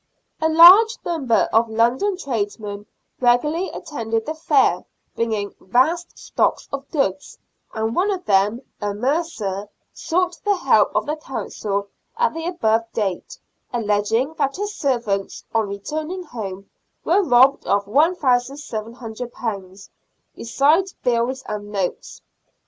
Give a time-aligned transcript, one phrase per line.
[0.41, 2.87] A large number of London tradesmen
[3.19, 4.83] regularly attended the fair,
[5.15, 7.37] bringing vast stocks of goods,
[7.75, 11.87] and one of them, a mercer, sought the help of the Council
[12.17, 13.37] at the above date,
[13.71, 16.67] alleging that his servants, on returning home,
[17.05, 18.15] were robbed of £L,y
[18.57, 19.77] 00,
[20.35, 22.23] besides bills and notes.